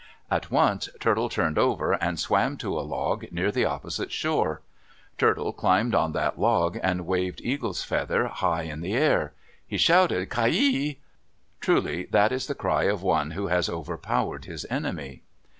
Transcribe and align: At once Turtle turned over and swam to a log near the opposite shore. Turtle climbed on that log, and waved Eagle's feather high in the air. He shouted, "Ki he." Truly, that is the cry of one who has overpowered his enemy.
At 0.31 0.49
once 0.49 0.89
Turtle 0.99 1.29
turned 1.29 1.59
over 1.59 1.91
and 1.93 2.19
swam 2.19 2.57
to 2.57 2.73
a 2.79 2.81
log 2.81 3.25
near 3.31 3.51
the 3.51 3.65
opposite 3.65 4.11
shore. 4.11 4.63
Turtle 5.19 5.53
climbed 5.53 5.93
on 5.93 6.13
that 6.13 6.39
log, 6.39 6.79
and 6.81 7.05
waved 7.05 7.39
Eagle's 7.41 7.83
feather 7.83 8.25
high 8.27 8.63
in 8.63 8.81
the 8.81 8.93
air. 8.95 9.33
He 9.67 9.77
shouted, 9.77 10.31
"Ki 10.31 10.49
he." 10.49 10.99
Truly, 11.59 12.05
that 12.09 12.31
is 12.31 12.47
the 12.47 12.55
cry 12.55 12.85
of 12.85 13.03
one 13.03 13.29
who 13.37 13.49
has 13.49 13.69
overpowered 13.69 14.45
his 14.45 14.65
enemy. 14.71 15.21